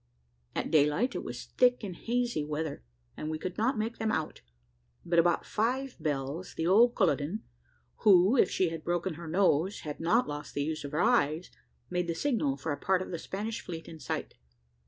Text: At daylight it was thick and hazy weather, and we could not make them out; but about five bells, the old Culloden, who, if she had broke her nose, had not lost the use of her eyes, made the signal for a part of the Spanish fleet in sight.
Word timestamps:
At 0.55 0.71
daylight 0.71 1.13
it 1.13 1.23
was 1.23 1.45
thick 1.45 1.83
and 1.83 1.95
hazy 1.95 2.43
weather, 2.43 2.81
and 3.15 3.29
we 3.29 3.37
could 3.37 3.55
not 3.55 3.77
make 3.77 3.99
them 3.99 4.11
out; 4.11 4.41
but 5.05 5.19
about 5.19 5.45
five 5.45 5.95
bells, 5.99 6.55
the 6.55 6.65
old 6.65 6.95
Culloden, 6.95 7.43
who, 7.97 8.35
if 8.35 8.49
she 8.49 8.69
had 8.69 8.83
broke 8.83 9.07
her 9.07 9.27
nose, 9.27 9.81
had 9.81 9.99
not 9.99 10.27
lost 10.27 10.55
the 10.55 10.63
use 10.63 10.83
of 10.83 10.91
her 10.93 11.01
eyes, 11.01 11.51
made 11.91 12.07
the 12.07 12.15
signal 12.15 12.57
for 12.57 12.71
a 12.71 12.77
part 12.79 13.03
of 13.03 13.11
the 13.11 13.19
Spanish 13.19 13.61
fleet 13.61 13.87
in 13.87 13.99
sight. 13.99 14.33